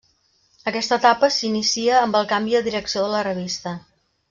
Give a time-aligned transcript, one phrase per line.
[0.71, 3.77] Aquesta etapa s'inicia amb el canvi de direcció de la revista.